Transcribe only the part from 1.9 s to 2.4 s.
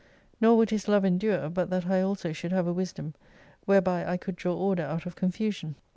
also